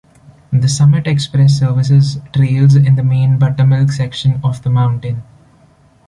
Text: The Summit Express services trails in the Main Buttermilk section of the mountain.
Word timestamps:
The 0.51 0.67
Summit 0.67 1.05
Express 1.05 1.53
services 1.59 2.17
trails 2.33 2.73
in 2.75 2.95
the 2.95 3.03
Main 3.03 3.37
Buttermilk 3.37 3.91
section 3.91 4.41
of 4.43 4.63
the 4.63 4.71
mountain. 4.71 5.21